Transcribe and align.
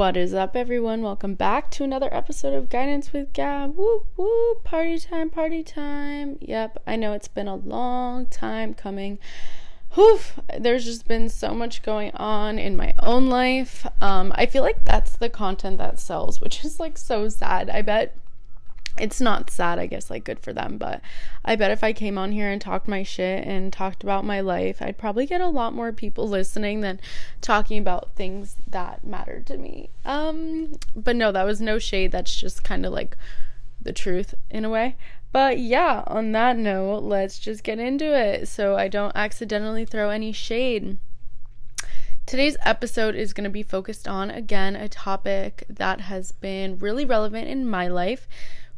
What 0.00 0.16
is 0.16 0.32
up, 0.32 0.56
everyone? 0.56 1.02
Welcome 1.02 1.34
back 1.34 1.70
to 1.72 1.84
another 1.84 2.08
episode 2.10 2.54
of 2.54 2.70
Guidance 2.70 3.12
with 3.12 3.34
Gab. 3.34 3.76
Whoop 3.76 4.06
whoop, 4.16 4.64
party 4.64 4.98
time, 4.98 5.28
party 5.28 5.62
time. 5.62 6.38
Yep, 6.40 6.82
I 6.86 6.96
know 6.96 7.12
it's 7.12 7.28
been 7.28 7.46
a 7.46 7.56
long 7.56 8.24
time 8.24 8.72
coming. 8.72 9.18
Whew, 9.92 10.20
there's 10.58 10.86
just 10.86 11.06
been 11.06 11.28
so 11.28 11.52
much 11.52 11.82
going 11.82 12.12
on 12.12 12.58
in 12.58 12.78
my 12.78 12.94
own 13.00 13.28
life. 13.28 13.86
Um, 14.00 14.32
I 14.36 14.46
feel 14.46 14.62
like 14.62 14.86
that's 14.86 15.18
the 15.18 15.28
content 15.28 15.76
that 15.76 16.00
sells, 16.00 16.40
which 16.40 16.64
is 16.64 16.80
like 16.80 16.96
so 16.96 17.28
sad. 17.28 17.68
I 17.68 17.82
bet 17.82 18.16
it's 19.00 19.20
not 19.20 19.50
sad, 19.50 19.78
I 19.78 19.86
guess, 19.86 20.10
like 20.10 20.24
good 20.24 20.40
for 20.40 20.52
them, 20.52 20.76
but 20.76 21.00
I 21.44 21.56
bet 21.56 21.70
if 21.70 21.82
I 21.82 21.92
came 21.92 22.18
on 22.18 22.32
here 22.32 22.48
and 22.48 22.60
talked 22.60 22.86
my 22.86 23.02
shit 23.02 23.46
and 23.46 23.72
talked 23.72 24.02
about 24.02 24.24
my 24.24 24.40
life, 24.40 24.80
I'd 24.80 24.98
probably 24.98 25.26
get 25.26 25.40
a 25.40 25.48
lot 25.48 25.74
more 25.74 25.92
people 25.92 26.28
listening 26.28 26.80
than 26.80 27.00
talking 27.40 27.78
about 27.78 28.14
things 28.14 28.56
that 28.68 29.04
mattered 29.04 29.46
to 29.46 29.56
me. 29.56 29.90
Um, 30.04 30.74
but 30.94 31.16
no, 31.16 31.32
that 31.32 31.44
was 31.44 31.60
no 31.60 31.78
shade. 31.78 32.12
That's 32.12 32.34
just 32.34 32.62
kind 32.62 32.84
of 32.84 32.92
like 32.92 33.16
the 33.80 33.92
truth 33.92 34.34
in 34.50 34.64
a 34.64 34.70
way. 34.70 34.96
But 35.32 35.58
yeah, 35.58 36.02
on 36.06 36.32
that 36.32 36.56
note, 36.56 37.02
let's 37.02 37.38
just 37.38 37.62
get 37.62 37.78
into 37.78 38.14
it 38.14 38.48
so 38.48 38.76
I 38.76 38.88
don't 38.88 39.14
accidentally 39.14 39.84
throw 39.84 40.10
any 40.10 40.32
shade. 40.32 40.98
Today's 42.26 42.56
episode 42.64 43.16
is 43.16 43.32
going 43.32 43.44
to 43.44 43.50
be 43.50 43.62
focused 43.62 44.06
on, 44.06 44.30
again, 44.30 44.76
a 44.76 44.88
topic 44.88 45.64
that 45.68 46.02
has 46.02 46.30
been 46.30 46.78
really 46.78 47.04
relevant 47.04 47.48
in 47.48 47.68
my 47.68 47.88
life 47.88 48.28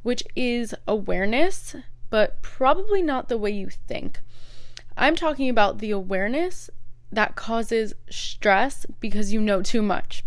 which 0.03 0.23
is 0.35 0.75
awareness, 0.87 1.77
but 2.11 2.43
probably 2.43 3.03
not 3.03 3.29
the 3.29 3.39
way 3.39 3.51
you 3.51 3.69
think. 3.69 4.21
I'm 4.97 5.17
talking 5.17 5.49
about 5.49 5.79
the 5.79 5.91
awareness 5.91 6.71
that 7.11 7.35
causes 7.37 7.95
stress 8.11 8.87
because 9.01 9.33
you 9.33 9.41
know 9.41 9.63
too 9.63 9.83
much. 9.83 10.25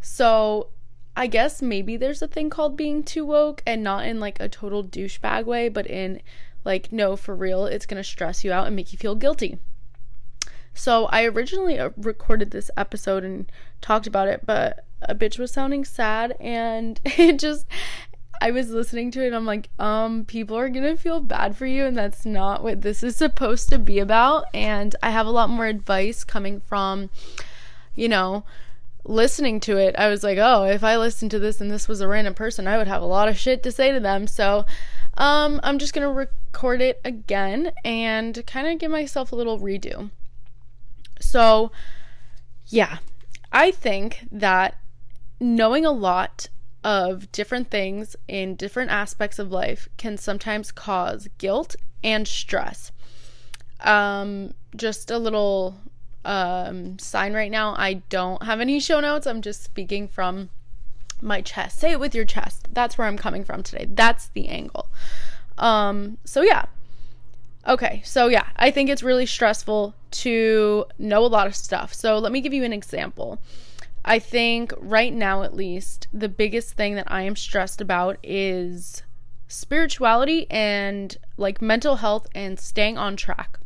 So, 0.00 0.68
I 1.16 1.26
guess 1.26 1.62
maybe 1.62 1.96
there's 1.96 2.22
a 2.22 2.28
thing 2.28 2.50
called 2.50 2.76
being 2.76 3.02
too 3.02 3.24
woke 3.24 3.62
and 3.66 3.82
not 3.82 4.06
in 4.06 4.20
like 4.20 4.40
a 4.40 4.48
total 4.48 4.84
douchebag 4.84 5.44
way, 5.44 5.68
but 5.68 5.86
in 5.86 6.20
like, 6.64 6.92
no, 6.92 7.16
for 7.16 7.34
real, 7.34 7.66
it's 7.66 7.86
gonna 7.86 8.04
stress 8.04 8.44
you 8.44 8.52
out 8.52 8.66
and 8.66 8.76
make 8.76 8.92
you 8.92 8.98
feel 8.98 9.14
guilty. 9.14 9.58
So, 10.74 11.06
I 11.06 11.24
originally 11.24 11.78
uh, 11.78 11.90
recorded 11.96 12.50
this 12.50 12.70
episode 12.76 13.24
and 13.24 13.50
talked 13.80 14.06
about 14.06 14.28
it, 14.28 14.44
but 14.44 14.84
a 15.02 15.14
bitch 15.14 15.38
was 15.38 15.52
sounding 15.52 15.84
sad 15.84 16.36
and 16.40 17.00
it 17.04 17.38
just 17.38 17.66
I 18.44 18.50
was 18.50 18.68
listening 18.68 19.10
to 19.12 19.26
it 19.26 19.32
I'm 19.32 19.46
like, 19.46 19.70
um, 19.78 20.26
people 20.26 20.58
are 20.58 20.68
gonna 20.68 20.98
feel 20.98 21.20
bad 21.20 21.56
for 21.56 21.64
you, 21.64 21.86
and 21.86 21.96
that's 21.96 22.26
not 22.26 22.62
what 22.62 22.82
this 22.82 23.02
is 23.02 23.16
supposed 23.16 23.70
to 23.70 23.78
be 23.78 23.98
about. 23.98 24.44
And 24.52 24.94
I 25.02 25.08
have 25.12 25.26
a 25.26 25.30
lot 25.30 25.48
more 25.48 25.64
advice 25.64 26.24
coming 26.24 26.60
from, 26.60 27.08
you 27.94 28.06
know, 28.06 28.44
listening 29.02 29.60
to 29.60 29.78
it. 29.78 29.96
I 29.96 30.10
was 30.10 30.22
like, 30.22 30.36
oh, 30.36 30.64
if 30.64 30.84
I 30.84 30.98
listened 30.98 31.30
to 31.30 31.38
this 31.38 31.58
and 31.58 31.70
this 31.70 31.88
was 31.88 32.02
a 32.02 32.06
random 32.06 32.34
person, 32.34 32.68
I 32.68 32.76
would 32.76 32.86
have 32.86 33.00
a 33.00 33.06
lot 33.06 33.30
of 33.30 33.38
shit 33.38 33.62
to 33.62 33.72
say 33.72 33.92
to 33.92 33.98
them. 33.98 34.26
So, 34.26 34.66
um, 35.16 35.58
I'm 35.62 35.78
just 35.78 35.94
gonna 35.94 36.12
record 36.12 36.82
it 36.82 37.00
again 37.02 37.72
and 37.82 38.44
kind 38.46 38.66
of 38.66 38.78
give 38.78 38.90
myself 38.90 39.32
a 39.32 39.36
little 39.36 39.58
redo. 39.58 40.10
So, 41.18 41.72
yeah, 42.66 42.98
I 43.50 43.70
think 43.70 44.28
that 44.30 44.76
knowing 45.40 45.86
a 45.86 45.90
lot 45.92 46.50
of 46.84 47.32
different 47.32 47.70
things 47.70 48.14
in 48.28 48.54
different 48.54 48.90
aspects 48.90 49.38
of 49.38 49.50
life 49.50 49.88
can 49.96 50.18
sometimes 50.18 50.70
cause 50.70 51.28
guilt 51.38 51.74
and 52.04 52.28
stress. 52.28 52.92
Um, 53.80 54.54
just 54.76 55.10
a 55.10 55.18
little 55.18 55.76
um, 56.24 56.98
sign 56.98 57.34
right 57.34 57.50
now 57.50 57.74
I 57.76 57.94
don't 58.08 58.42
have 58.44 58.60
any 58.60 58.80
show 58.80 59.00
notes. 59.00 59.26
I'm 59.26 59.42
just 59.42 59.62
speaking 59.62 60.08
from 60.08 60.50
my 61.20 61.40
chest. 61.40 61.78
Say 61.78 61.92
it 61.92 62.00
with 62.00 62.14
your 62.14 62.24
chest. 62.24 62.68
That's 62.72 62.98
where 62.98 63.06
I'm 63.06 63.18
coming 63.18 63.44
from 63.44 63.62
today. 63.62 63.86
That's 63.88 64.28
the 64.28 64.48
angle. 64.48 64.88
Um, 65.58 66.18
so 66.24 66.42
yeah. 66.42 66.66
Okay, 67.66 68.02
so 68.04 68.28
yeah, 68.28 68.46
I 68.56 68.70
think 68.70 68.90
it's 68.90 69.02
really 69.02 69.24
stressful 69.24 69.94
to 70.10 70.84
know 70.98 71.24
a 71.24 71.28
lot 71.28 71.46
of 71.46 71.56
stuff. 71.56 71.94
So 71.94 72.18
let 72.18 72.30
me 72.30 72.42
give 72.42 72.52
you 72.52 72.62
an 72.62 72.74
example. 72.74 73.38
I 74.04 74.18
think 74.18 74.72
right 74.78 75.12
now, 75.12 75.42
at 75.42 75.54
least, 75.54 76.08
the 76.12 76.28
biggest 76.28 76.74
thing 76.74 76.94
that 76.96 77.10
I 77.10 77.22
am 77.22 77.36
stressed 77.36 77.80
about 77.80 78.18
is 78.22 79.02
spirituality 79.48 80.46
and 80.50 81.16
like 81.36 81.62
mental 81.62 81.96
health 81.96 82.26
and 82.34 82.60
staying 82.60 82.98
on 82.98 83.16
track. 83.16 83.58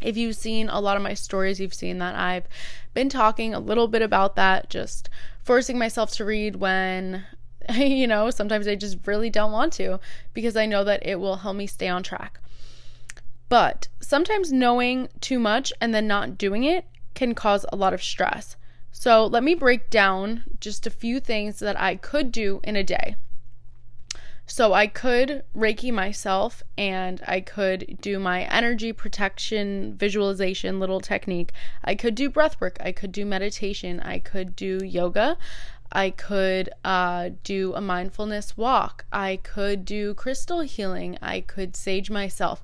If 0.00 0.16
you've 0.16 0.36
seen 0.36 0.68
a 0.68 0.80
lot 0.80 0.96
of 0.96 1.02
my 1.02 1.14
stories, 1.14 1.58
you've 1.58 1.74
seen 1.74 1.98
that 1.98 2.14
I've 2.14 2.46
been 2.94 3.08
talking 3.08 3.54
a 3.54 3.60
little 3.60 3.88
bit 3.88 4.02
about 4.02 4.36
that, 4.36 4.70
just 4.70 5.08
forcing 5.42 5.78
myself 5.78 6.12
to 6.12 6.24
read 6.24 6.56
when, 6.56 7.24
you 7.74 8.06
know, 8.06 8.30
sometimes 8.30 8.68
I 8.68 8.76
just 8.76 8.98
really 9.06 9.30
don't 9.30 9.52
want 9.52 9.72
to 9.74 9.98
because 10.32 10.56
I 10.56 10.66
know 10.66 10.84
that 10.84 11.04
it 11.04 11.18
will 11.18 11.36
help 11.36 11.56
me 11.56 11.66
stay 11.66 11.88
on 11.88 12.02
track. 12.04 12.40
But 13.48 13.88
sometimes 14.00 14.52
knowing 14.52 15.08
too 15.20 15.38
much 15.38 15.72
and 15.80 15.94
then 15.94 16.06
not 16.06 16.38
doing 16.38 16.62
it 16.62 16.84
can 17.14 17.34
cause 17.34 17.64
a 17.72 17.76
lot 17.76 17.94
of 17.94 18.02
stress. 18.02 18.56
So, 18.98 19.26
let 19.26 19.44
me 19.44 19.54
break 19.54 19.90
down 19.90 20.44
just 20.58 20.86
a 20.86 20.90
few 20.90 21.20
things 21.20 21.58
that 21.58 21.78
I 21.78 21.96
could 21.96 22.32
do 22.32 22.60
in 22.64 22.76
a 22.76 22.82
day. 22.82 23.16
So, 24.46 24.72
I 24.72 24.86
could 24.86 25.44
Reiki 25.54 25.92
myself 25.92 26.62
and 26.78 27.20
I 27.26 27.42
could 27.42 27.98
do 28.00 28.18
my 28.18 28.44
energy 28.44 28.94
protection 28.94 29.94
visualization 29.98 30.80
little 30.80 31.00
technique. 31.00 31.52
I 31.84 31.94
could 31.94 32.14
do 32.14 32.30
breath 32.30 32.58
work. 32.58 32.78
I 32.80 32.90
could 32.90 33.12
do 33.12 33.26
meditation. 33.26 34.00
I 34.00 34.18
could 34.18 34.56
do 34.56 34.80
yoga. 34.82 35.36
I 35.92 36.08
could 36.08 36.70
uh, 36.82 37.30
do 37.44 37.74
a 37.74 37.82
mindfulness 37.82 38.56
walk. 38.56 39.04
I 39.12 39.40
could 39.42 39.84
do 39.84 40.14
crystal 40.14 40.60
healing. 40.62 41.18
I 41.20 41.42
could 41.42 41.76
sage 41.76 42.08
myself. 42.10 42.62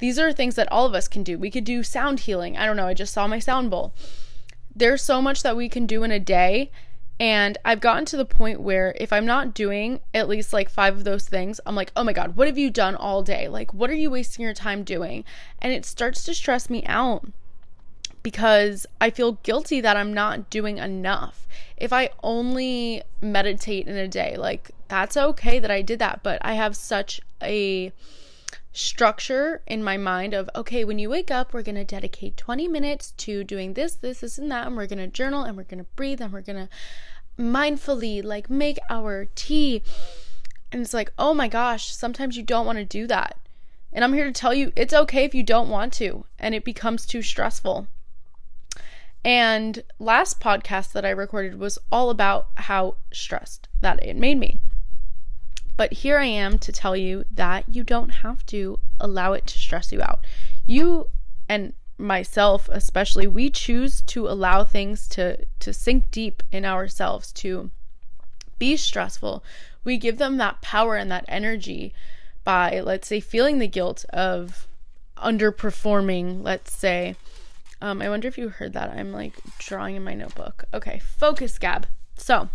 These 0.00 0.18
are 0.18 0.34
things 0.34 0.54
that 0.56 0.70
all 0.70 0.84
of 0.84 0.94
us 0.94 1.08
can 1.08 1.22
do. 1.22 1.38
We 1.38 1.50
could 1.50 1.64
do 1.64 1.82
sound 1.82 2.20
healing. 2.20 2.58
I 2.58 2.66
don't 2.66 2.76
know. 2.76 2.88
I 2.88 2.92
just 2.92 3.14
saw 3.14 3.26
my 3.26 3.38
sound 3.38 3.70
bowl 3.70 3.94
there's 4.76 5.02
so 5.02 5.22
much 5.22 5.42
that 5.42 5.56
we 5.56 5.68
can 5.68 5.86
do 5.86 6.04
in 6.04 6.12
a 6.12 6.20
day. 6.20 6.70
And 7.18 7.56
I've 7.64 7.80
gotten 7.80 8.04
to 8.06 8.16
the 8.18 8.26
point 8.26 8.60
where 8.60 8.94
if 9.00 9.10
I'm 9.10 9.24
not 9.24 9.54
doing 9.54 10.00
at 10.12 10.28
least 10.28 10.52
like 10.52 10.68
five 10.68 10.94
of 10.94 11.04
those 11.04 11.26
things, 11.26 11.60
I'm 11.64 11.74
like, 11.74 11.90
oh 11.96 12.04
my 12.04 12.12
God, 12.12 12.36
what 12.36 12.46
have 12.46 12.58
you 12.58 12.70
done 12.70 12.94
all 12.94 13.22
day? 13.22 13.48
Like, 13.48 13.72
what 13.72 13.88
are 13.88 13.94
you 13.94 14.10
wasting 14.10 14.42
your 14.42 14.52
time 14.52 14.84
doing? 14.84 15.24
And 15.62 15.72
it 15.72 15.86
starts 15.86 16.24
to 16.24 16.34
stress 16.34 16.68
me 16.68 16.84
out 16.84 17.26
because 18.22 18.86
I 19.00 19.08
feel 19.08 19.38
guilty 19.44 19.80
that 19.80 19.96
I'm 19.96 20.12
not 20.12 20.50
doing 20.50 20.76
enough. 20.76 21.48
If 21.78 21.90
I 21.90 22.10
only 22.22 23.02
meditate 23.22 23.86
in 23.86 23.96
a 23.96 24.08
day, 24.08 24.36
like, 24.36 24.72
that's 24.88 25.16
okay 25.16 25.58
that 25.58 25.70
I 25.70 25.80
did 25.80 25.98
that, 26.00 26.22
but 26.22 26.38
I 26.44 26.52
have 26.52 26.76
such 26.76 27.20
a 27.42 27.92
structure 28.76 29.62
in 29.66 29.82
my 29.82 29.96
mind 29.96 30.34
of 30.34 30.50
okay, 30.54 30.84
when 30.84 30.98
you 30.98 31.08
wake 31.08 31.30
up, 31.30 31.52
we're 31.52 31.62
going 31.62 31.76
to 31.76 31.84
dedicate 31.84 32.36
20 32.36 32.68
minutes 32.68 33.12
to 33.12 33.42
doing 33.42 33.72
this, 33.72 33.94
this, 33.94 34.20
this, 34.20 34.36
and 34.36 34.50
that, 34.50 34.66
and 34.66 34.76
we're 34.76 34.86
going 34.86 34.98
to 34.98 35.06
journal 35.06 35.42
and 35.42 35.56
we're 35.56 35.64
going 35.64 35.82
to 35.82 35.90
breathe 35.96 36.20
and 36.20 36.32
we're 36.32 36.42
going 36.42 36.68
to 36.68 37.42
mindfully 37.42 38.22
like 38.22 38.50
make 38.50 38.78
our 38.90 39.28
tea. 39.34 39.82
And 40.70 40.82
it's 40.82 40.92
like, 40.92 41.10
oh 41.18 41.32
my 41.32 41.48
gosh, 41.48 41.94
sometimes 41.94 42.36
you 42.36 42.42
don't 42.42 42.66
want 42.66 42.78
to 42.78 42.84
do 42.84 43.06
that. 43.06 43.38
And 43.92 44.04
I'm 44.04 44.12
here 44.12 44.26
to 44.26 44.32
tell 44.32 44.52
you 44.52 44.72
it's 44.76 44.92
okay 44.92 45.24
if 45.24 45.34
you 45.34 45.42
don't 45.42 45.70
want 45.70 45.94
to 45.94 46.26
and 46.38 46.54
it 46.54 46.64
becomes 46.64 47.06
too 47.06 47.22
stressful. 47.22 47.86
And 49.24 49.82
last 49.98 50.38
podcast 50.38 50.92
that 50.92 51.06
I 51.06 51.10
recorded 51.10 51.58
was 51.58 51.78
all 51.90 52.10
about 52.10 52.48
how 52.56 52.96
stressed 53.10 53.68
that 53.80 54.02
it 54.02 54.16
made 54.16 54.38
me. 54.38 54.60
But 55.76 55.92
here 55.92 56.18
I 56.18 56.26
am 56.26 56.58
to 56.60 56.72
tell 56.72 56.96
you 56.96 57.24
that 57.30 57.64
you 57.68 57.84
don't 57.84 58.08
have 58.08 58.44
to 58.46 58.78
allow 58.98 59.34
it 59.34 59.46
to 59.46 59.58
stress 59.58 59.92
you 59.92 60.00
out. 60.00 60.24
You 60.66 61.08
and 61.48 61.74
myself 61.98 62.68
especially 62.70 63.26
we 63.26 63.48
choose 63.48 64.02
to 64.02 64.28
allow 64.28 64.62
things 64.64 65.08
to 65.08 65.46
to 65.58 65.72
sink 65.72 66.10
deep 66.10 66.42
in 66.52 66.64
ourselves 66.64 67.32
to 67.32 67.70
be 68.58 68.76
stressful. 68.76 69.42
We 69.84 69.96
give 69.96 70.18
them 70.18 70.36
that 70.36 70.60
power 70.60 70.96
and 70.96 71.10
that 71.10 71.24
energy 71.28 71.94
by 72.44 72.80
let's 72.80 73.08
say 73.08 73.20
feeling 73.20 73.58
the 73.58 73.68
guilt 73.68 74.04
of 74.10 74.66
underperforming 75.16 76.42
let's 76.42 76.76
say. 76.76 77.16
Um, 77.82 78.00
i 78.00 78.08
wonder 78.08 78.26
if 78.26 78.38
you 78.38 78.48
heard 78.48 78.72
that. 78.72 78.90
I'm 78.90 79.12
like 79.12 79.34
drawing 79.58 79.96
in 79.96 80.04
my 80.04 80.14
notebook. 80.14 80.64
Okay 80.72 80.98
focus 80.98 81.58
gab. 81.58 81.86
So 82.16 82.48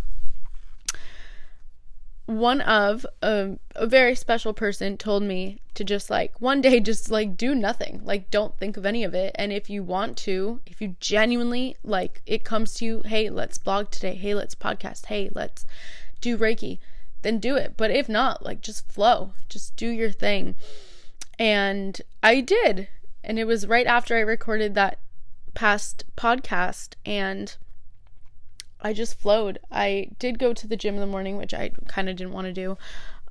one 2.26 2.60
of 2.60 3.04
a, 3.20 3.58
a 3.74 3.86
very 3.86 4.14
special 4.14 4.52
person 4.52 4.96
told 4.96 5.22
me 5.22 5.60
to 5.74 5.84
just 5.84 6.08
like 6.08 6.40
one 6.40 6.60
day 6.60 6.78
just 6.92 7.10
like 7.10 7.36
do 7.36 7.54
nothing. 7.54 8.00
Like 8.04 8.30
don't 8.30 8.56
think 8.58 8.76
of 8.76 8.86
any 8.86 9.04
of 9.04 9.14
it. 9.14 9.34
And 9.36 9.52
if 9.52 9.68
you 9.68 9.82
want 9.82 10.16
to 10.18 10.60
if 10.66 10.80
you 10.80 10.96
genuinely 11.00 11.76
like 11.82 12.22
it 12.26 12.44
comes 12.44 12.74
to 12.74 12.84
you 12.84 13.02
hey 13.04 13.28
let's 13.30 13.58
blog 13.58 13.90
today. 13.90 14.14
Hey 14.14 14.34
let's 14.34 14.54
podcast. 14.54 15.06
Hey 15.06 15.30
let's 15.34 15.64
do 16.20 16.38
reiki. 16.38 16.78
Then 17.22 17.38
do 17.38 17.56
it. 17.56 17.74
But 17.76 17.90
if 17.90 18.08
not 18.08 18.44
like 18.44 18.60
just 18.60 18.90
flow. 18.90 19.32
Just 19.48 19.76
do 19.76 19.88
your 19.88 20.10
thing. 20.10 20.54
And 21.38 22.00
i 22.22 22.40
did. 22.40 22.88
And 23.24 23.38
it 23.38 23.44
was 23.44 23.66
right 23.66 23.86
after 23.86 24.16
i 24.16 24.20
recorded 24.20 24.74
that 24.74 25.00
past 25.54 26.04
podcast. 26.16 26.94
And 27.04 27.56
I 28.82 28.92
just 28.92 29.18
flowed. 29.18 29.58
I 29.70 30.10
did 30.18 30.38
go 30.38 30.52
to 30.52 30.66
the 30.66 30.76
gym 30.76 30.94
in 30.94 31.00
the 31.00 31.06
morning, 31.06 31.36
which 31.36 31.54
I 31.54 31.70
kind 31.88 32.08
of 32.08 32.16
didn't 32.16 32.32
want 32.32 32.46
to 32.46 32.52
do. 32.52 32.76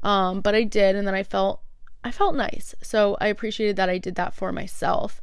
Um, 0.02 0.42
but 0.42 0.56
I 0.56 0.64
did 0.64 0.96
and 0.96 1.08
then 1.08 1.14
I 1.14 1.24
felt 1.24 1.62
I 2.04 2.12
felt 2.12 2.36
nice. 2.36 2.74
So 2.82 3.16
I 3.22 3.28
appreciated 3.28 3.76
that 3.76 3.90
I 3.90 3.98
did 3.98 4.16
that 4.16 4.34
for 4.34 4.52
myself. 4.52 5.22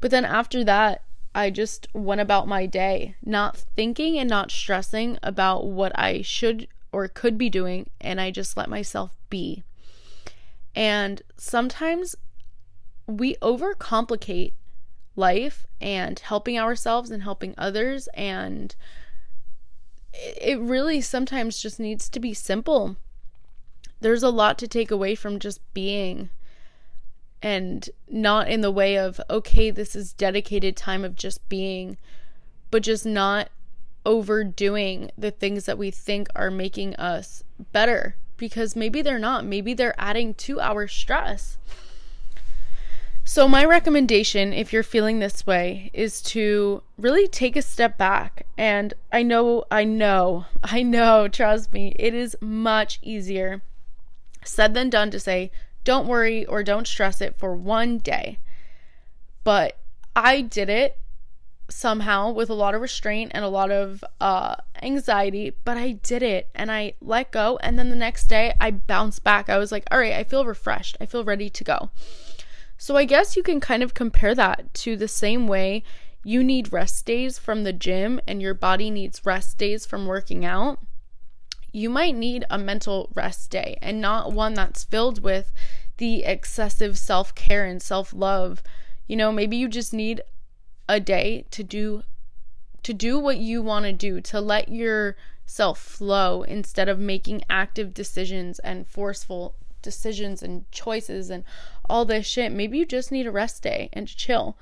But 0.00 0.10
then 0.10 0.24
after 0.24 0.62
that, 0.64 1.02
I 1.34 1.50
just 1.50 1.88
went 1.94 2.20
about 2.20 2.48
my 2.48 2.66
day, 2.66 3.14
not 3.24 3.56
thinking 3.56 4.18
and 4.18 4.28
not 4.28 4.50
stressing 4.50 5.18
about 5.22 5.66
what 5.66 5.96
I 5.98 6.22
should 6.22 6.68
or 6.92 7.06
could 7.08 7.36
be 7.38 7.50
doing, 7.50 7.88
and 8.00 8.20
I 8.20 8.30
just 8.30 8.56
let 8.56 8.68
myself 8.68 9.14
be. 9.30 9.62
And 10.74 11.22
sometimes 11.36 12.16
we 13.06 13.36
overcomplicate 13.36 14.52
life 15.16 15.66
and 15.80 16.18
helping 16.18 16.58
ourselves 16.58 17.10
and 17.10 17.22
helping 17.22 17.54
others, 17.58 18.08
and 18.14 18.74
it 20.18 20.58
really 20.58 21.00
sometimes 21.00 21.60
just 21.60 21.78
needs 21.78 22.08
to 22.08 22.20
be 22.20 22.34
simple. 22.34 22.96
There's 24.00 24.22
a 24.22 24.30
lot 24.30 24.58
to 24.58 24.68
take 24.68 24.90
away 24.90 25.14
from 25.14 25.38
just 25.38 25.60
being 25.74 26.30
and 27.40 27.88
not 28.08 28.48
in 28.48 28.60
the 28.60 28.70
way 28.70 28.98
of, 28.98 29.20
okay, 29.30 29.70
this 29.70 29.94
is 29.94 30.12
dedicated 30.12 30.76
time 30.76 31.04
of 31.04 31.14
just 31.14 31.48
being, 31.48 31.96
but 32.70 32.82
just 32.82 33.06
not 33.06 33.48
overdoing 34.04 35.10
the 35.16 35.30
things 35.30 35.66
that 35.66 35.78
we 35.78 35.90
think 35.90 36.28
are 36.34 36.50
making 36.50 36.96
us 36.96 37.44
better 37.72 38.16
because 38.36 38.74
maybe 38.74 39.02
they're 39.02 39.18
not. 39.18 39.44
Maybe 39.44 39.74
they're 39.74 39.98
adding 39.98 40.34
to 40.34 40.60
our 40.60 40.88
stress. 40.88 41.58
So, 43.30 43.46
my 43.46 43.62
recommendation, 43.62 44.54
if 44.54 44.72
you're 44.72 44.82
feeling 44.82 45.18
this 45.18 45.46
way, 45.46 45.90
is 45.92 46.22
to 46.22 46.82
really 46.96 47.28
take 47.28 47.56
a 47.56 47.62
step 47.62 47.98
back. 47.98 48.46
And 48.56 48.94
I 49.12 49.22
know, 49.22 49.64
I 49.70 49.84
know, 49.84 50.46
I 50.62 50.82
know, 50.82 51.28
trust 51.28 51.74
me, 51.74 51.94
it 51.98 52.14
is 52.14 52.38
much 52.40 52.98
easier 53.02 53.60
said 54.46 54.72
than 54.72 54.88
done 54.88 55.10
to 55.10 55.20
say, 55.20 55.50
don't 55.84 56.08
worry 56.08 56.46
or 56.46 56.62
don't 56.62 56.86
stress 56.86 57.20
it 57.20 57.36
for 57.36 57.54
one 57.54 57.98
day. 57.98 58.38
But 59.44 59.76
I 60.16 60.40
did 60.40 60.70
it 60.70 60.96
somehow 61.68 62.30
with 62.30 62.48
a 62.48 62.54
lot 62.54 62.74
of 62.74 62.80
restraint 62.80 63.32
and 63.34 63.44
a 63.44 63.48
lot 63.48 63.70
of 63.70 64.02
uh, 64.22 64.56
anxiety, 64.80 65.52
but 65.66 65.76
I 65.76 65.92
did 65.92 66.22
it 66.22 66.48
and 66.54 66.72
I 66.72 66.94
let 67.02 67.30
go. 67.30 67.58
And 67.62 67.78
then 67.78 67.90
the 67.90 67.94
next 67.94 68.24
day 68.24 68.54
I 68.58 68.70
bounced 68.70 69.22
back. 69.22 69.50
I 69.50 69.58
was 69.58 69.70
like, 69.70 69.84
all 69.90 69.98
right, 69.98 70.14
I 70.14 70.24
feel 70.24 70.46
refreshed. 70.46 70.96
I 70.98 71.04
feel 71.04 71.24
ready 71.24 71.50
to 71.50 71.62
go. 71.62 71.90
So 72.78 72.96
I 72.96 73.04
guess 73.04 73.36
you 73.36 73.42
can 73.42 73.58
kind 73.58 73.82
of 73.82 73.92
compare 73.92 74.36
that 74.36 74.72
to 74.74 74.96
the 74.96 75.08
same 75.08 75.48
way 75.48 75.82
you 76.24 76.44
need 76.44 76.72
rest 76.72 77.04
days 77.06 77.38
from 77.38 77.64
the 77.64 77.72
gym 77.72 78.20
and 78.26 78.40
your 78.40 78.54
body 78.54 78.88
needs 78.90 79.26
rest 79.26 79.58
days 79.58 79.84
from 79.84 80.06
working 80.06 80.44
out. 80.44 80.78
You 81.72 81.90
might 81.90 82.14
need 82.14 82.44
a 82.48 82.56
mental 82.56 83.10
rest 83.14 83.50
day 83.50 83.78
and 83.82 84.00
not 84.00 84.32
one 84.32 84.54
that's 84.54 84.84
filled 84.84 85.22
with 85.22 85.52
the 85.96 86.22
excessive 86.22 86.96
self 86.96 87.34
care 87.34 87.64
and 87.64 87.82
self 87.82 88.12
love. 88.12 88.62
You 89.08 89.16
know, 89.16 89.32
maybe 89.32 89.56
you 89.56 89.68
just 89.68 89.92
need 89.92 90.22
a 90.88 91.00
day 91.00 91.46
to 91.50 91.64
do 91.64 92.04
to 92.84 92.94
do 92.94 93.18
what 93.18 93.38
you 93.38 93.60
want 93.60 93.86
to 93.86 93.92
do, 93.92 94.20
to 94.20 94.40
let 94.40 94.68
yourself 94.68 95.78
flow 95.80 96.42
instead 96.42 96.88
of 96.88 96.98
making 96.98 97.42
active 97.50 97.92
decisions 97.92 98.60
and 98.60 98.86
forceful 98.86 99.56
decisions 99.82 100.42
and 100.42 100.70
choices 100.70 101.30
and 101.30 101.44
all 101.88 102.04
this 102.04 102.26
shit. 102.26 102.52
Maybe 102.52 102.78
you 102.78 102.86
just 102.86 103.12
need 103.12 103.26
a 103.26 103.32
rest 103.32 103.62
day 103.62 103.88
and 103.92 104.08
chill. 104.08 104.56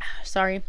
Sorry. 0.24 0.62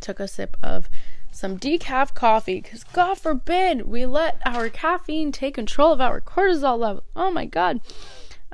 Took 0.00 0.20
a 0.20 0.28
sip 0.28 0.56
of 0.62 0.88
some 1.34 1.58
decaf 1.58 2.14
coffee 2.14 2.60
because 2.60 2.84
god 2.84 3.18
forbid 3.18 3.88
we 3.88 4.06
let 4.06 4.40
our 4.46 4.68
caffeine 4.68 5.32
take 5.32 5.54
control 5.54 5.92
of 5.92 6.00
our 6.00 6.20
cortisol 6.20 6.78
level 6.78 7.02
oh 7.16 7.30
my 7.30 7.44
god 7.44 7.80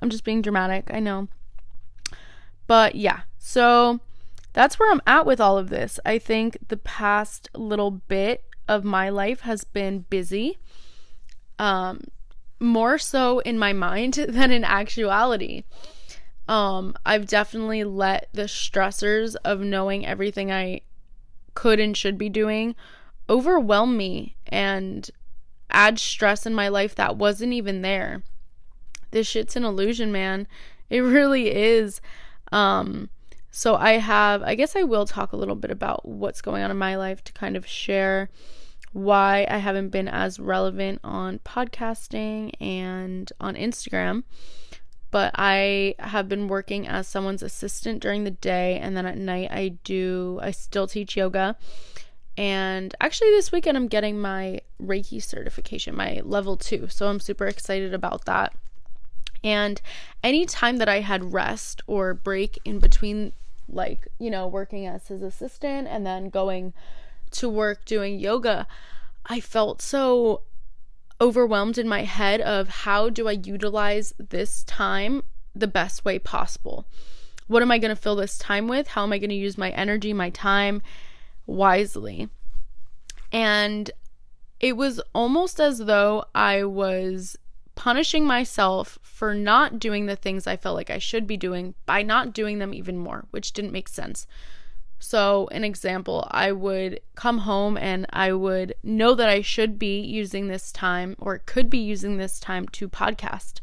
i'm 0.00 0.08
just 0.08 0.24
being 0.24 0.40
dramatic 0.40 0.90
i 0.90 0.98
know 0.98 1.28
but 2.66 2.94
yeah 2.94 3.20
so 3.38 4.00
that's 4.54 4.78
where 4.78 4.90
i'm 4.90 5.02
at 5.06 5.26
with 5.26 5.40
all 5.40 5.58
of 5.58 5.68
this 5.68 6.00
i 6.06 6.18
think 6.18 6.56
the 6.68 6.76
past 6.78 7.50
little 7.54 7.90
bit 7.90 8.44
of 8.66 8.82
my 8.82 9.10
life 9.10 9.40
has 9.40 9.62
been 9.62 10.06
busy 10.08 10.58
um 11.58 12.00
more 12.60 12.98
so 12.98 13.38
in 13.40 13.58
my 13.58 13.72
mind 13.72 14.14
than 14.28 14.50
in 14.50 14.64
actuality 14.64 15.64
um 16.48 16.94
i've 17.06 17.26
definitely 17.26 17.84
let 17.84 18.28
the 18.32 18.42
stressors 18.42 19.34
of 19.44 19.60
knowing 19.60 20.06
everything 20.06 20.52
i 20.52 20.80
could 21.54 21.80
and 21.80 21.96
should 21.96 22.18
be 22.18 22.28
doing 22.28 22.74
overwhelm 23.30 23.96
me 23.96 24.36
and 24.48 25.10
add 25.70 25.98
stress 25.98 26.44
in 26.44 26.52
my 26.52 26.68
life 26.68 26.94
that 26.96 27.16
wasn't 27.16 27.52
even 27.52 27.82
there. 27.82 28.22
This 29.12 29.28
shit's 29.28 29.56
an 29.56 29.64
illusion, 29.64 30.12
man. 30.12 30.46
It 30.90 31.02
really 31.02 31.54
is. 31.54 32.00
Um 32.50 33.10
so 33.52 33.76
I 33.76 33.92
have 33.92 34.42
I 34.42 34.56
guess 34.56 34.74
I 34.74 34.82
will 34.82 35.06
talk 35.06 35.32
a 35.32 35.36
little 35.36 35.54
bit 35.54 35.70
about 35.70 36.04
what's 36.04 36.42
going 36.42 36.64
on 36.64 36.72
in 36.72 36.78
my 36.78 36.96
life 36.96 37.22
to 37.22 37.32
kind 37.32 37.56
of 37.56 37.64
share 37.64 38.28
why 38.92 39.46
I 39.48 39.58
haven't 39.58 39.90
been 39.90 40.08
as 40.08 40.40
relevant 40.40 41.00
on 41.04 41.38
podcasting 41.40 42.52
and 42.60 43.32
on 43.40 43.54
Instagram 43.54 44.24
but 45.10 45.32
I 45.34 45.96
have 45.98 46.28
been 46.28 46.48
working 46.48 46.86
as 46.86 47.08
someone's 47.08 47.42
assistant 47.42 48.00
during 48.00 48.24
the 48.24 48.30
day 48.30 48.78
and 48.78 48.96
then 48.96 49.06
at 49.06 49.18
night 49.18 49.50
I 49.50 49.76
do 49.84 50.38
I 50.42 50.52
still 50.52 50.86
teach 50.86 51.16
yoga. 51.16 51.56
And 52.36 52.94
actually 53.00 53.30
this 53.30 53.50
weekend 53.50 53.76
I'm 53.76 53.88
getting 53.88 54.20
my 54.20 54.60
Reiki 54.80 55.22
certification, 55.22 55.96
my 55.96 56.20
level 56.24 56.56
2. 56.56 56.88
So 56.88 57.08
I'm 57.08 57.20
super 57.20 57.46
excited 57.46 57.92
about 57.92 58.24
that. 58.26 58.54
And 59.42 59.80
any 60.22 60.46
time 60.46 60.76
that 60.76 60.88
I 60.88 61.00
had 61.00 61.32
rest 61.32 61.82
or 61.86 62.14
break 62.14 62.58
in 62.64 62.78
between 62.78 63.32
like, 63.68 64.06
you 64.18 64.30
know, 64.30 64.46
working 64.46 64.86
as 64.86 65.08
his 65.08 65.22
assistant 65.22 65.88
and 65.88 66.06
then 66.06 66.28
going 66.28 66.72
to 67.32 67.48
work 67.48 67.84
doing 67.84 68.18
yoga, 68.18 68.66
I 69.26 69.40
felt 69.40 69.82
so 69.82 70.42
overwhelmed 71.20 71.78
in 71.78 71.88
my 71.88 72.04
head 72.04 72.40
of 72.40 72.68
how 72.68 73.10
do 73.10 73.28
I 73.28 73.32
utilize 73.32 74.14
this 74.18 74.64
time 74.64 75.22
the 75.54 75.66
best 75.66 76.04
way 76.04 76.18
possible? 76.18 76.86
What 77.46 77.62
am 77.62 77.70
I 77.70 77.78
going 77.78 77.94
to 77.94 78.00
fill 78.00 78.16
this 78.16 78.38
time 78.38 78.68
with? 78.68 78.88
How 78.88 79.02
am 79.02 79.12
I 79.12 79.18
going 79.18 79.30
to 79.30 79.36
use 79.36 79.58
my 79.58 79.70
energy, 79.70 80.12
my 80.12 80.30
time 80.30 80.82
wisely? 81.46 82.28
And 83.32 83.90
it 84.60 84.76
was 84.76 85.00
almost 85.14 85.60
as 85.60 85.78
though 85.78 86.24
I 86.34 86.64
was 86.64 87.36
punishing 87.74 88.26
myself 88.26 88.98
for 89.02 89.34
not 89.34 89.78
doing 89.78 90.06
the 90.06 90.16
things 90.16 90.46
I 90.46 90.56
felt 90.56 90.76
like 90.76 90.90
I 90.90 90.98
should 90.98 91.26
be 91.26 91.36
doing 91.36 91.74
by 91.86 92.02
not 92.02 92.32
doing 92.32 92.58
them 92.58 92.74
even 92.74 92.98
more, 92.98 93.26
which 93.30 93.52
didn't 93.52 93.72
make 93.72 93.88
sense. 93.88 94.26
So, 95.02 95.48
an 95.50 95.64
example, 95.64 96.28
I 96.30 96.52
would 96.52 97.00
come 97.14 97.38
home 97.38 97.78
and 97.78 98.06
I 98.10 98.34
would 98.34 98.74
know 98.82 99.14
that 99.14 99.30
I 99.30 99.40
should 99.40 99.78
be 99.78 99.98
using 99.98 100.46
this 100.46 100.70
time 100.70 101.16
or 101.18 101.38
could 101.38 101.70
be 101.70 101.78
using 101.78 102.18
this 102.18 102.38
time 102.38 102.68
to 102.68 102.88
podcast. 102.88 103.60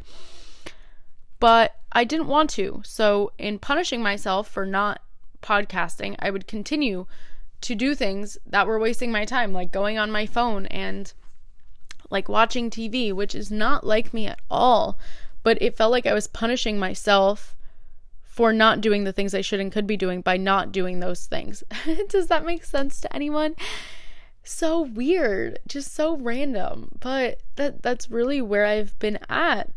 But 1.40 1.76
I 1.92 2.06
didn't 2.06 2.28
want 2.28 2.50
to. 2.52 2.82
So, 2.84 3.32
in 3.38 3.60
punishing 3.60 4.02
myself 4.02 4.48
for 4.50 4.66
not 4.66 5.00
podcasting, 5.44 6.16
I 6.18 6.32
would 6.32 6.48
continue 6.48 7.06
to 7.62 7.76
do 7.76 7.94
things 7.94 8.40
that 8.48 8.66
were 8.66 8.80
wasting 8.80 9.12
my 9.12 9.24
time, 9.24 9.54
like 9.54 9.72
going 9.72 10.00
on 10.00 10.12
my 10.12 10.26
phone 10.26 10.66
and 10.66 11.14
like 12.10 12.28
watching 12.28 12.72
TV, 12.72 13.14
which 13.14 13.36
is 13.36 13.52
not 13.52 13.86
like 13.86 14.12
me 14.12 14.26
at 14.26 14.40
all. 14.50 14.98
But 15.44 15.62
it 15.62 15.78
felt 15.78 15.92
like 15.92 16.08
I 16.08 16.16
was 16.16 16.28
punishing 16.28 16.80
myself 16.80 17.56
for 18.38 18.54
not 18.54 18.82
doing 18.82 19.04
the 19.04 19.12
things 19.12 19.34
I 19.34 19.42
should 19.42 19.60
and 19.60 19.72
could 19.72 19.88
be 19.88 19.98
doing 19.98 20.22
by 20.22 20.38
not 20.38 20.72
doing 20.72 21.00
those 21.00 21.26
things. 21.26 21.64
Does 22.08 22.28
that 22.28 22.46
make 22.46 22.64
sense 22.64 23.02
to 23.02 23.12
anyone? 23.16 23.56
So 24.44 24.80
weird, 24.80 25.58
just 25.68 25.92
so 25.96 26.16
random, 26.16 26.92
but 27.00 27.42
that 27.56 27.82
that's 27.82 28.12
really 28.12 28.40
where 28.40 28.68
I've 28.68 28.98
been 29.00 29.18
at. 29.28 29.72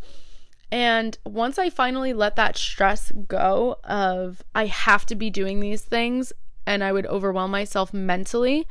And 0.70 1.16
once 1.24 1.58
I 1.58 1.70
finally 1.70 2.12
let 2.12 2.36
that 2.36 2.58
stress 2.58 3.10
go 3.26 3.78
of 3.82 4.42
I 4.54 4.66
have 4.66 5.06
to 5.06 5.14
be 5.14 5.30
doing 5.30 5.60
these 5.60 5.80
things 5.80 6.30
and 6.66 6.84
I 6.84 6.92
would 6.92 7.06
overwhelm 7.06 7.50
myself 7.50 7.94
mentally 7.94 8.68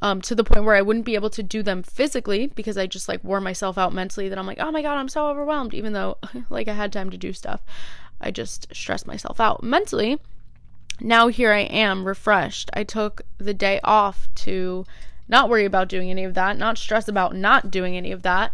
um, 0.00 0.20
to 0.22 0.36
the 0.36 0.44
point 0.44 0.64
where 0.64 0.76
I 0.76 0.82
wouldn't 0.82 1.04
be 1.04 1.16
able 1.16 1.30
to 1.30 1.42
do 1.42 1.64
them 1.64 1.82
physically 1.82 2.46
because 2.46 2.78
I 2.78 2.86
just 2.86 3.08
like 3.08 3.24
wore 3.24 3.40
myself 3.40 3.76
out 3.76 3.92
mentally 3.92 4.28
that 4.28 4.38
I'm 4.38 4.46
like, 4.46 4.60
oh 4.60 4.70
my 4.70 4.80
God, 4.80 4.96
I'm 4.96 5.08
so 5.08 5.28
overwhelmed, 5.28 5.74
even 5.74 5.92
though 5.92 6.18
like 6.50 6.68
I 6.68 6.74
had 6.74 6.92
time 6.92 7.10
to 7.10 7.18
do 7.18 7.32
stuff. 7.32 7.62
I 8.20 8.30
just 8.30 8.66
stressed 8.74 9.06
myself 9.06 9.40
out 9.40 9.62
mentally. 9.62 10.18
Now 11.00 11.28
here 11.28 11.52
I 11.52 11.60
am 11.60 12.04
refreshed. 12.04 12.70
I 12.74 12.84
took 12.84 13.22
the 13.38 13.54
day 13.54 13.80
off 13.84 14.28
to 14.36 14.84
not 15.28 15.48
worry 15.48 15.64
about 15.64 15.88
doing 15.88 16.10
any 16.10 16.24
of 16.24 16.34
that, 16.34 16.56
not 16.56 16.78
stress 16.78 17.06
about 17.06 17.36
not 17.36 17.70
doing 17.70 17.96
any 17.96 18.10
of 18.10 18.22
that. 18.22 18.52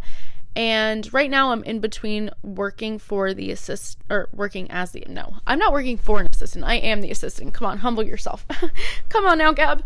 And 0.56 1.12
right 1.12 1.30
now 1.30 1.50
I'm 1.50 1.64
in 1.64 1.80
between 1.80 2.30
working 2.42 2.99
for 2.99 3.35
the 3.35 3.50
assist 3.50 3.99
or 4.09 4.28
working 4.33 4.71
as 4.71 4.92
the 4.92 5.04
no, 5.09 5.37
I'm 5.47 5.59
not 5.59 5.73
working 5.73 5.99
for 5.99 6.21
an 6.21 6.26
assistant. 6.26 6.64
I 6.64 6.76
am 6.76 7.00
the 7.00 7.11
assistant. 7.11 7.54
Come 7.54 7.66
on, 7.66 7.78
humble 7.78 8.04
yourself. 8.04 8.47
Come 9.09 9.26
on 9.26 9.38
now, 9.38 9.52
Gab. 9.52 9.85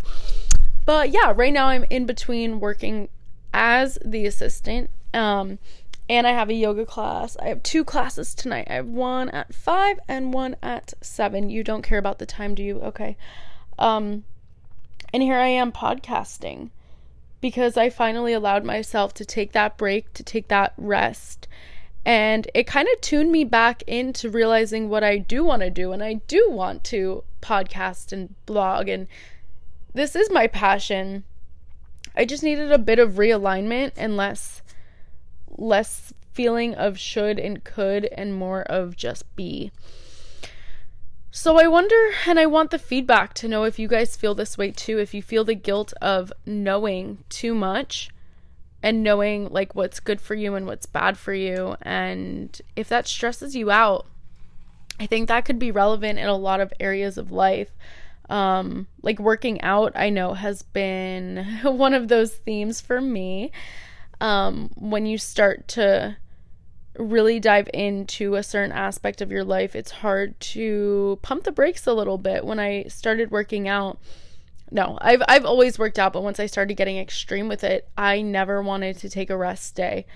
but 0.85 1.11
yeah, 1.11 1.33
right 1.35 1.53
now 1.53 1.69
I'm 1.69 1.85
in 1.89 2.05
between 2.05 2.61
working 2.61 3.09
as 3.55 3.99
the 4.05 4.27
assistant. 4.27 4.91
Um, 5.15 5.59
and 6.09 6.27
I 6.27 6.33
have 6.33 6.49
a 6.49 6.55
yoga 6.55 6.87
class. 6.87 7.37
I 7.37 7.49
have 7.49 7.63
two 7.63 7.85
classes 7.85 8.35
tonight. 8.35 8.67
I 8.71 8.75
have 8.75 8.87
one 8.87 9.29
at 9.31 9.55
5 9.55 10.01
and 10.09 10.33
one 10.33 10.57
at 10.63 10.95
7. 11.01 11.51
You 11.51 11.63
don't 11.63 11.83
care 11.83 11.99
about 11.99 12.19
the 12.19 12.27
time, 12.27 12.55
do 12.55 12.63
you? 12.63 12.81
Okay. 12.81 13.17
Um 13.79 14.25
and 15.13 15.23
here 15.23 15.39
I 15.39 15.49
am 15.49 15.73
podcasting 15.73 16.71
because 17.41 17.77
I 17.77 17.89
finally 17.91 18.33
allowed 18.33 18.65
myself 18.65 19.15
to 19.15 19.25
take 19.25 19.53
that 19.53 19.77
break, 19.77 20.13
to 20.15 20.23
take 20.23 20.49
that 20.49 20.75
rest. 20.77 21.47
And 22.05 22.51
it 22.55 22.67
kind 22.67 22.89
of 22.93 23.01
tuned 23.01 23.31
me 23.31 23.45
back 23.45 23.83
into 23.87 24.31
realizing 24.31 24.89
what 24.89 25.05
I 25.05 25.19
do 25.19 25.45
want 25.45 25.63
to 25.63 25.71
do. 25.71 25.93
And 25.93 26.03
I 26.03 26.15
do 26.15 26.51
want 26.51 26.85
to 26.85 27.25
podcast 27.41 28.13
and 28.13 28.35
blog. 28.47 28.89
And 28.89 29.07
this 29.95 30.17
is 30.17 30.31
my 30.31 30.47
passion. 30.47 31.25
I 32.17 32.25
just 32.25 32.43
needed 32.43 32.73
a 32.73 32.79
bit 32.79 32.99
of 32.99 33.13
realignment 33.13 33.93
and 33.97 34.17
less 34.17 34.63
less 35.59 36.13
feeling 36.33 36.75
of 36.75 36.99
should 36.99 37.39
and 37.39 37.65
could 37.65 38.07
and 38.07 38.35
more 38.35 38.63
of 38.63 38.97
just 38.97 39.25
be. 39.37 39.73
So 41.31 41.59
I 41.59 41.69
wonder 41.69 41.97
and 42.27 42.39
I 42.39 42.47
want 42.47 42.71
the 42.71 42.79
feedback 42.79 43.35
to 43.35 43.49
know 43.49 43.65
if 43.65 43.79
you 43.79 43.87
guys 43.87 44.17
feel 44.17 44.35
this 44.35 44.57
way 44.57 44.71
too, 44.71 44.99
if 44.99 45.13
you 45.13 45.23
feel 45.23 45.45
the 45.45 45.55
guilt 45.55 45.93
of 46.01 46.33
knowing 46.47 47.25
too 47.29 47.55
much 47.55 48.09
and 48.83 49.03
knowing 49.03 49.49
like 49.49 49.75
what's 49.75 50.01
good 50.01 50.21
for 50.21 50.35
you 50.35 50.55
and 50.55 50.67
what's 50.67 50.87
bad 50.87 51.19
for 51.19 51.35
you 51.35 51.77
and 51.83 52.63
if 52.77 52.89
that 52.89 53.07
stresses 53.07 53.55
you 53.55 53.71
out. 53.71 54.07
I 55.01 55.07
think 55.07 55.29
that 55.29 55.45
could 55.45 55.59
be 55.59 55.71
relevant 55.71 56.19
in 56.19 56.29
a 56.29 56.37
lot 56.37 56.61
of 56.61 56.73
areas 56.81 57.19
of 57.19 57.31
life. 57.31 57.71
Um, 58.29 58.87
like 59.03 59.19
working 59.19 59.61
out, 59.63 59.93
I 59.95 60.11
know 60.11 60.35
has 60.35 60.63
been 60.63 61.61
one 61.63 61.95
of 61.95 62.09
those 62.09 62.33
themes 62.35 62.81
for 62.81 63.01
me. 63.01 63.53
Um, 64.21 64.71
when 64.77 65.07
you 65.07 65.19
start 65.19 65.69
to 65.69 66.17
really 66.99 67.39
dive 67.39 67.69
into 67.73 68.35
a 68.35 68.43
certain 68.43 68.73
aspect 68.73 69.21
of 69.21 69.31
your 69.31 69.45
life, 69.45 69.77
it's 69.77 69.91
hard 69.91 70.39
to 70.41 71.19
pump 71.23 71.45
the 71.45 71.53
brakes 71.53 71.87
a 71.87 71.93
little 71.93 72.19
bit. 72.19 72.45
When 72.45 72.59
I 72.59 72.85
started 72.85 73.31
working 73.31 73.69
out, 73.69 73.99
no, 74.71 74.99
I've 75.01 75.23
I've 75.29 75.45
always 75.45 75.79
worked 75.79 75.99
out, 75.99 76.13
but 76.13 76.23
once 76.23 76.41
I 76.41 76.47
started 76.47 76.75
getting 76.75 76.99
extreme 76.99 77.49
with 77.49 77.65
it, 77.65 77.89
I 77.97 78.21
never 78.21 78.63
wanted 78.63 78.99
to 78.99 79.09
take 79.09 79.31
a 79.31 79.37
rest 79.37 79.75
day. 79.75 80.07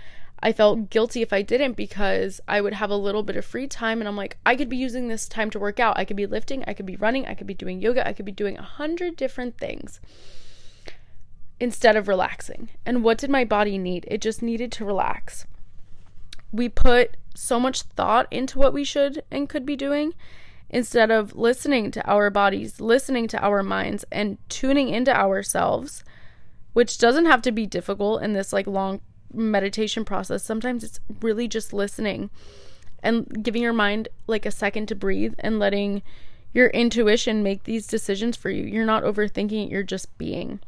I 0.44 0.52
felt 0.52 0.90
guilty 0.90 1.22
if 1.22 1.32
I 1.32 1.42
didn't 1.42 1.74
because 1.74 2.40
I 2.48 2.60
would 2.60 2.74
have 2.74 2.90
a 2.90 2.96
little 2.96 3.22
bit 3.22 3.36
of 3.36 3.44
free 3.44 3.68
time 3.68 4.00
and 4.00 4.08
I'm 4.08 4.16
like, 4.16 4.38
I 4.44 4.56
could 4.56 4.68
be 4.68 4.76
using 4.76 5.06
this 5.06 5.28
time 5.28 5.50
to 5.50 5.60
work 5.60 5.78
out. 5.78 5.96
I 5.96 6.04
could 6.04 6.16
be 6.16 6.26
lifting, 6.26 6.64
I 6.66 6.74
could 6.74 6.84
be 6.84 6.96
running, 6.96 7.26
I 7.26 7.34
could 7.34 7.46
be 7.46 7.54
doing 7.54 7.80
yoga, 7.80 8.06
I 8.06 8.12
could 8.12 8.24
be 8.24 8.32
doing 8.32 8.58
a 8.58 8.62
hundred 8.62 9.14
different 9.14 9.56
things 9.56 10.00
instead 11.62 11.96
of 11.96 12.08
relaxing. 12.08 12.68
And 12.84 13.04
what 13.04 13.18
did 13.18 13.30
my 13.30 13.44
body 13.44 13.78
need? 13.78 14.04
It 14.08 14.20
just 14.20 14.42
needed 14.42 14.72
to 14.72 14.84
relax 14.84 15.46
we 16.52 16.68
put 16.68 17.16
so 17.34 17.58
much 17.58 17.82
thought 17.82 18.28
into 18.30 18.58
what 18.58 18.74
we 18.74 18.84
should 18.84 19.24
and 19.30 19.48
could 19.48 19.64
be 19.64 19.74
doing 19.74 20.12
instead 20.68 21.10
of 21.10 21.34
listening 21.34 21.90
to 21.90 22.06
our 22.08 22.30
bodies, 22.30 22.80
listening 22.80 23.26
to 23.28 23.42
our 23.42 23.62
minds, 23.62 24.04
and 24.12 24.38
tuning 24.48 24.88
into 24.90 25.14
ourselves, 25.14 26.04
which 26.74 26.98
doesn't 26.98 27.26
have 27.26 27.42
to 27.42 27.52
be 27.52 27.66
difficult 27.66 28.22
in 28.22 28.34
this 28.34 28.52
like 28.52 28.66
long 28.66 29.00
meditation 29.32 30.04
process. 30.04 30.44
Sometimes 30.44 30.84
it's 30.84 31.00
really 31.20 31.48
just 31.48 31.72
listening 31.72 32.30
and 33.02 33.42
giving 33.42 33.62
your 33.62 33.72
mind 33.72 34.08
like 34.26 34.46
a 34.46 34.50
second 34.50 34.86
to 34.86 34.94
breathe 34.94 35.34
and 35.38 35.58
letting 35.58 36.02
your 36.54 36.68
intuition 36.68 37.42
make 37.42 37.64
these 37.64 37.86
decisions 37.86 38.36
for 38.36 38.50
you. 38.50 38.64
You're 38.64 38.84
not 38.84 39.04
overthinking 39.04 39.66
it, 39.66 39.70
you're 39.70 39.82
just 39.82 40.16
being. 40.18 40.60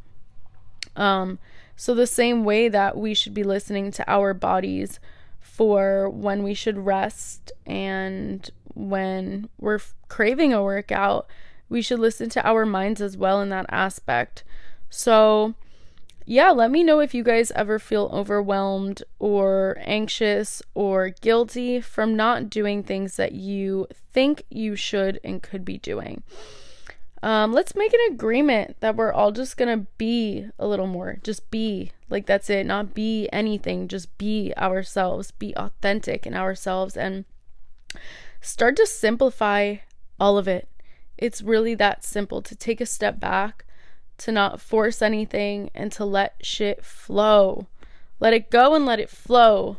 Um 0.96 1.38
so 1.76 1.94
the 1.94 2.06
same 2.06 2.44
way 2.44 2.68
that 2.68 2.96
we 2.96 3.14
should 3.14 3.34
be 3.34 3.42
listening 3.42 3.90
to 3.92 4.10
our 4.10 4.32
bodies 4.32 5.00
for 5.40 6.08
when 6.08 6.42
we 6.42 6.54
should 6.54 6.78
rest 6.78 7.52
and 7.66 8.50
when 8.74 9.48
we're 9.58 9.80
craving 10.08 10.52
a 10.52 10.62
workout, 10.62 11.26
we 11.68 11.82
should 11.82 11.98
listen 11.98 12.28
to 12.30 12.46
our 12.46 12.66
minds 12.66 13.00
as 13.00 13.16
well 13.16 13.40
in 13.40 13.48
that 13.50 13.66
aspect. 13.68 14.44
So, 14.90 15.54
yeah, 16.26 16.50
let 16.50 16.70
me 16.70 16.82
know 16.82 17.00
if 17.00 17.14
you 17.14 17.22
guys 17.22 17.50
ever 17.52 17.78
feel 17.78 18.10
overwhelmed 18.12 19.02
or 19.18 19.78
anxious 19.80 20.62
or 20.74 21.10
guilty 21.10 21.80
from 21.80 22.16
not 22.16 22.50
doing 22.50 22.82
things 22.82 23.16
that 23.16 23.32
you 23.32 23.86
think 24.12 24.44
you 24.50 24.76
should 24.76 25.20
and 25.22 25.42
could 25.42 25.64
be 25.64 25.78
doing. 25.78 26.22
Um, 27.24 27.54
let's 27.54 27.74
make 27.74 27.94
an 27.94 28.12
agreement 28.12 28.76
that 28.80 28.96
we're 28.96 29.10
all 29.10 29.32
just 29.32 29.56
gonna 29.56 29.86
be 29.96 30.46
a 30.58 30.66
little 30.66 30.86
more. 30.86 31.20
Just 31.22 31.50
be. 31.50 31.90
Like 32.10 32.26
that's 32.26 32.50
it. 32.50 32.66
Not 32.66 32.92
be 32.92 33.30
anything. 33.32 33.88
Just 33.88 34.18
be 34.18 34.52
ourselves. 34.58 35.30
Be 35.30 35.56
authentic 35.56 36.26
in 36.26 36.34
ourselves 36.34 36.98
and 36.98 37.24
start 38.42 38.76
to 38.76 38.86
simplify 38.86 39.76
all 40.20 40.36
of 40.36 40.46
it. 40.46 40.68
It's 41.16 41.40
really 41.40 41.74
that 41.76 42.04
simple 42.04 42.42
to 42.42 42.54
take 42.54 42.82
a 42.82 42.86
step 42.86 43.18
back, 43.20 43.64
to 44.18 44.30
not 44.30 44.60
force 44.60 45.00
anything, 45.00 45.70
and 45.74 45.90
to 45.92 46.04
let 46.04 46.34
shit 46.42 46.84
flow. 46.84 47.68
Let 48.20 48.34
it 48.34 48.50
go 48.50 48.74
and 48.74 48.84
let 48.84 49.00
it 49.00 49.08
flow. 49.08 49.78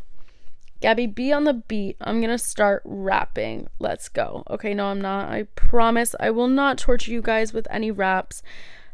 Gabby, 0.81 1.07
be 1.07 1.31
on 1.31 1.45
the 1.45 1.53
beat. 1.53 1.97
I'm 2.01 2.21
gonna 2.21 2.37
start 2.37 2.81
rapping. 2.85 3.67
Let's 3.79 4.09
go. 4.09 4.43
Okay, 4.49 4.73
no, 4.73 4.87
I'm 4.87 5.01
not. 5.01 5.29
I 5.29 5.43
promise 5.55 6.15
I 6.19 6.31
will 6.31 6.47
not 6.47 6.77
torture 6.77 7.11
you 7.11 7.21
guys 7.21 7.53
with 7.53 7.67
any 7.71 7.91
raps. 7.91 8.43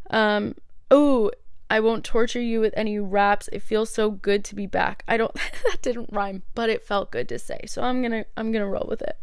Um, 0.09 0.55
oh, 0.89 1.31
I 1.69 1.79
won't 1.79 2.03
torture 2.03 2.41
you 2.41 2.59
with 2.59 2.73
any 2.77 2.99
raps. 2.99 3.49
It 3.51 3.61
feels 3.61 3.89
so 3.89 4.11
good 4.11 4.43
to 4.45 4.55
be 4.55 4.67
back. 4.67 5.03
I 5.07 5.17
don't 5.17 5.33
that 5.65 5.81
didn't 5.81 6.09
rhyme, 6.11 6.43
but 6.53 6.69
it 6.69 6.85
felt 6.85 7.11
good 7.11 7.29
to 7.29 7.39
say. 7.39 7.61
So 7.65 7.81
I'm 7.81 8.01
gonna 8.01 8.25
I'm 8.37 8.51
gonna 8.51 8.67
roll 8.67 8.87
with 8.87 9.01
it. 9.01 9.17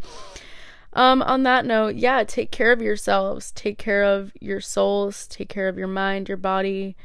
Um, 0.95 1.23
on 1.23 1.43
that 1.45 1.67
note, 1.67 1.97
yeah, 1.97 2.25
take 2.25 2.50
care 2.50 2.73
of 2.73 2.81
yourselves, 2.81 3.53
take 3.53 3.79
care 3.79 4.03
of 4.03 4.33
your 4.41 4.61
souls, 4.61 5.27
take 5.27 5.49
care 5.49 5.69
of 5.69 5.79
your 5.79 5.88
mind, 5.88 6.29
your 6.29 6.38
body, 6.38 6.97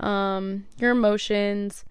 um, 0.00 0.66
your 0.78 0.90
emotions 0.92 1.84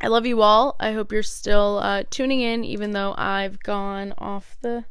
I 0.00 0.08
love 0.08 0.26
you 0.26 0.42
all. 0.42 0.76
I 0.78 0.92
hope 0.92 1.12
you're 1.12 1.22
still 1.22 1.78
uh, 1.78 2.04
tuning 2.10 2.40
in, 2.40 2.64
even 2.64 2.92
though 2.92 3.14
I've 3.16 3.60
gone 3.60 4.14
off 4.18 4.56
the 4.60 4.84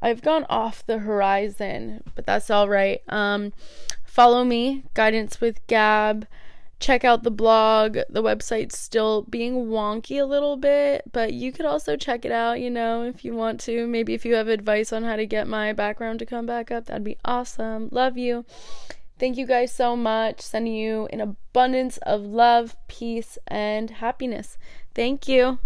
I've 0.00 0.22
gone 0.22 0.46
off 0.48 0.86
the 0.86 0.98
horizon, 0.98 2.04
but 2.14 2.24
that's 2.24 2.50
all 2.50 2.68
right. 2.68 3.02
Um, 3.08 3.52
follow 4.04 4.44
me, 4.44 4.84
Guidance 4.94 5.40
with 5.40 5.66
Gab. 5.66 6.26
Check 6.78 7.04
out 7.04 7.24
the 7.24 7.32
blog. 7.32 7.98
The 8.08 8.22
website's 8.22 8.78
still 8.78 9.22
being 9.22 9.66
wonky 9.66 10.22
a 10.22 10.24
little 10.24 10.56
bit, 10.56 11.02
but 11.10 11.32
you 11.32 11.50
could 11.50 11.66
also 11.66 11.96
check 11.96 12.24
it 12.24 12.30
out, 12.30 12.60
you 12.60 12.70
know, 12.70 13.02
if 13.02 13.24
you 13.24 13.34
want 13.34 13.58
to. 13.62 13.88
Maybe 13.88 14.14
if 14.14 14.24
you 14.24 14.36
have 14.36 14.46
advice 14.46 14.92
on 14.92 15.02
how 15.02 15.16
to 15.16 15.26
get 15.26 15.48
my 15.48 15.72
background 15.72 16.20
to 16.20 16.26
come 16.26 16.46
back 16.46 16.70
up, 16.70 16.86
that'd 16.86 17.02
be 17.02 17.18
awesome. 17.24 17.88
Love 17.90 18.16
you. 18.16 18.44
Thank 19.18 19.36
you 19.36 19.46
guys 19.46 19.72
so 19.72 19.96
much. 19.96 20.40
Sending 20.40 20.74
you 20.74 21.08
an 21.12 21.20
abundance 21.20 21.98
of 21.98 22.22
love, 22.22 22.76
peace, 22.86 23.36
and 23.48 23.90
happiness. 23.90 24.58
Thank 24.94 25.26
you. 25.26 25.58